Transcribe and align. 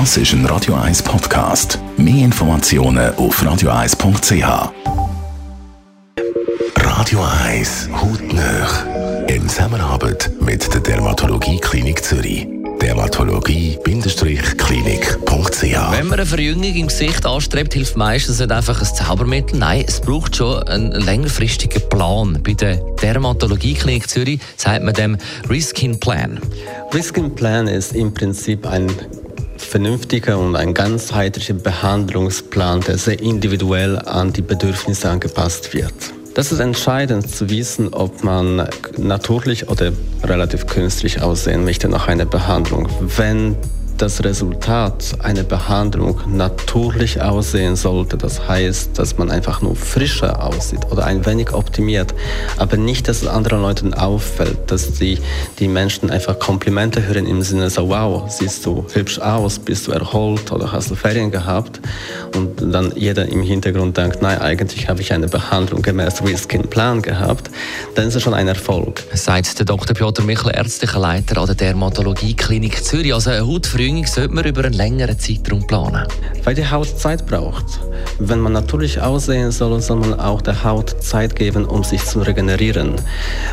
Das 0.00 0.16
ist 0.16 0.32
ein 0.32 0.44
Radio 0.46 0.74
1 0.74 1.04
Podcast. 1.04 1.78
Mehr 1.96 2.24
Informationen 2.24 3.14
auf 3.14 3.40
radio1.ch. 3.40 4.72
Radio 6.78 7.24
1 7.44 7.90
Hautnöch. 7.92 8.84
In 9.28 9.48
Zusammenarbeit 9.48 10.32
mit 10.40 10.74
der 10.74 10.80
Dermatologie 10.80 11.60
Klinik 11.60 12.02
Zürich. 12.02 12.48
Dermatologie-klinik.ch 12.82 15.62
Wenn 15.62 16.06
man 16.08 16.18
eine 16.18 16.26
Verjüngung 16.26 16.74
im 16.74 16.88
Gesicht 16.88 17.24
anstrebt, 17.24 17.74
hilft 17.74 17.96
meistens 17.96 18.40
nicht 18.40 18.50
einfach 18.50 18.80
ein 18.80 18.96
Zaubermittel. 18.96 19.60
Nein, 19.60 19.84
es 19.86 20.00
braucht 20.00 20.34
schon 20.34 20.60
einen 20.64 20.90
längerfristigen 20.90 21.88
Plan. 21.88 22.40
Bei 22.42 22.54
der 22.54 22.78
Dermatologie 23.00 23.74
Klinik 23.74 24.10
Zürich 24.10 24.40
sagt 24.56 24.82
man 24.82 24.94
dem 24.94 25.16
Riskin 25.48 26.00
Plan. 26.00 26.40
Riskin 26.92 27.32
Plan 27.32 27.68
ist 27.68 27.94
im 27.94 28.12
Prinzip 28.12 28.66
ein 28.66 28.90
vernünftiger 29.74 30.38
und 30.38 30.54
ein 30.54 30.72
ganzheitlicher 30.72 31.54
Behandlungsplan, 31.54 32.82
der 32.82 32.96
sehr 32.96 33.18
individuell 33.20 33.98
an 33.98 34.32
die 34.32 34.40
Bedürfnisse 34.40 35.10
angepasst 35.10 35.74
wird. 35.74 35.92
Das 36.34 36.52
ist 36.52 36.60
entscheidend 36.60 37.28
zu 37.28 37.50
wissen, 37.50 37.92
ob 37.92 38.22
man 38.22 38.68
natürlich 38.98 39.68
oder 39.68 39.90
relativ 40.22 40.68
künstlich 40.68 41.22
aussehen 41.22 41.64
möchte 41.64 41.88
nach 41.88 42.06
einer 42.06 42.24
Behandlung. 42.24 42.88
Wenn 43.00 43.56
das 43.98 44.24
Resultat 44.24 45.14
einer 45.20 45.42
Behandlung 45.42 46.20
natürlich 46.28 47.20
aussehen 47.22 47.76
sollte. 47.76 48.16
Das 48.16 48.48
heißt, 48.48 48.98
dass 48.98 49.18
man 49.18 49.30
einfach 49.30 49.62
nur 49.62 49.76
frischer 49.76 50.42
aussieht 50.44 50.80
oder 50.90 51.04
ein 51.04 51.24
wenig 51.26 51.52
optimiert, 51.52 52.14
aber 52.56 52.76
nicht, 52.76 53.08
dass 53.08 53.22
es 53.22 53.28
anderen 53.28 53.62
Leuten 53.62 53.94
auffällt, 53.94 54.70
dass 54.70 54.92
die, 54.94 55.18
die 55.58 55.68
Menschen 55.68 56.10
einfach 56.10 56.38
Komplimente 56.38 57.06
hören 57.06 57.26
im 57.26 57.42
Sinne 57.42 57.70
so, 57.70 57.88
wow, 57.88 58.24
siehst 58.28 58.66
du 58.66 58.84
hübsch 58.92 59.18
aus, 59.18 59.58
bist 59.58 59.86
du 59.86 59.92
erholt 59.92 60.50
oder 60.52 60.72
hast 60.72 60.90
du 60.90 60.94
Ferien 60.94 61.30
gehabt 61.30 61.80
und 62.36 62.74
dann 62.74 62.92
jeder 62.96 63.26
im 63.28 63.42
Hintergrund 63.42 63.96
denkt, 63.96 64.22
nein, 64.22 64.38
eigentlich 64.38 64.88
habe 64.88 65.00
ich 65.00 65.12
eine 65.12 65.28
Behandlung 65.28 65.82
gemäß 65.82 66.22
Reskin 66.22 66.62
Plan 66.68 67.02
gehabt, 67.02 67.50
dann 67.94 68.08
ist 68.08 68.14
es 68.14 68.22
schon 68.22 68.34
ein 68.34 68.48
Erfolg. 68.48 69.02
Sagt 69.14 69.58
der 69.58 69.66
Dr. 69.66 69.94
Piotr 69.94 70.22
Michel, 70.22 70.52
ärztlicher 70.54 70.98
Leiter 70.98 71.40
an 71.40 71.46
der 71.46 71.54
Dermatologie 71.54 72.34
Klinik 72.34 72.84
Zürich. 72.84 73.14
Also 73.14 73.30
eine 73.30 73.46
Verjüngung 73.94 74.12
sollte 74.12 74.34
man 74.34 74.44
über 74.44 74.64
einen 74.64 74.72
längeren 74.72 75.16
Zeitraum 75.16 75.64
planen? 75.68 76.08
Weil 76.42 76.56
die 76.56 76.68
Haut 76.68 76.98
Zeit 76.98 77.26
braucht. 77.26 77.78
Wenn 78.18 78.40
man 78.40 78.52
natürlich 78.52 79.00
aussehen 79.00 79.52
soll, 79.52 79.80
soll 79.80 79.98
man 79.98 80.18
auch 80.18 80.42
der 80.42 80.64
Haut 80.64 81.00
Zeit 81.00 81.36
geben, 81.36 81.64
um 81.64 81.84
sich 81.84 82.04
zu 82.04 82.18
regenerieren. 82.18 82.96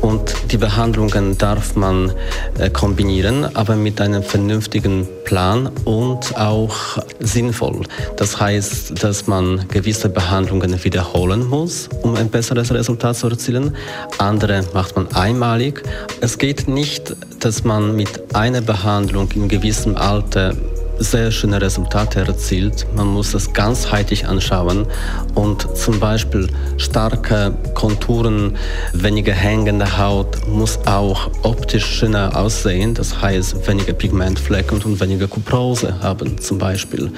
Und 0.00 0.34
die 0.50 0.56
Behandlungen 0.56 1.36
darf 1.36 1.76
man 1.76 2.12
äh, 2.58 2.70
kombinieren, 2.70 3.54
aber 3.54 3.76
mit 3.76 4.00
einem 4.00 4.22
vernünftigen 4.22 5.06
Plan 5.24 5.70
und 5.84 6.36
auch 6.36 6.98
sinnvoll. 7.20 7.82
Das 8.16 8.40
heißt, 8.40 9.02
dass 9.02 9.26
man 9.26 9.66
gewisse 9.68 10.08
Behandlungen 10.08 10.82
wiederholen 10.84 11.46
muss, 11.46 11.88
um 12.02 12.14
ein 12.16 12.28
besseres 12.28 12.72
Resultat 12.72 13.16
zu 13.16 13.28
erzielen. 13.28 13.76
Andere 14.18 14.64
macht 14.74 14.96
man 14.96 15.10
einmalig. 15.12 15.82
Es 16.20 16.38
geht 16.38 16.68
nicht, 16.68 17.14
dass 17.40 17.64
man 17.64 17.96
mit 17.96 18.34
einer 18.34 18.60
Behandlung 18.60 19.30
in 19.32 19.48
gewissem 19.48 19.96
Alter 19.96 20.54
sehr 21.02 21.30
schöne 21.30 21.60
Resultate 21.60 22.20
erzielt. 22.20 22.86
Man 22.94 23.08
muss 23.08 23.32
das 23.32 23.52
ganzheitlich 23.52 24.26
anschauen 24.26 24.86
und 25.34 25.76
zum 25.76 26.00
Beispiel 26.00 26.48
starke 26.76 27.54
Konturen, 27.74 28.56
weniger 28.92 29.32
hängende 29.32 29.98
Haut 29.98 30.46
muss 30.48 30.78
auch 30.86 31.30
optisch 31.42 31.84
schöner 31.84 32.36
aussehen. 32.36 32.94
Das 32.94 33.20
heißt, 33.20 33.66
weniger 33.66 33.92
Pigmentflecken 33.92 34.82
und 34.82 35.00
weniger 35.00 35.28
Kuprose 35.28 36.00
haben 36.00 36.38
zum 36.38 36.58
Beispiel, 36.58 37.10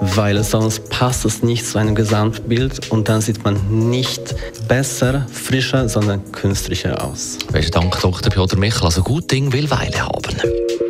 weil 0.00 0.42
sonst 0.44 0.88
passt 0.90 1.24
es 1.24 1.42
nicht 1.42 1.66
zu 1.66 1.78
einem 1.78 1.94
Gesamtbild 1.94 2.90
und 2.90 3.08
dann 3.08 3.20
sieht 3.20 3.44
man 3.44 3.88
nicht 3.90 4.34
besser, 4.68 5.26
frischer, 5.32 5.88
sondern 5.88 6.30
künstlicher 6.32 7.04
aus. 7.04 7.38
Besten 7.52 7.72
Dank, 7.72 8.00
Dr. 8.00 8.30
Piotr 8.30 8.56
Michel. 8.56 8.84
Also 8.84 9.02
gut 9.02 9.30
Ding 9.30 9.52
will 9.52 9.70
Weile 9.70 10.00
haben. 10.00 10.89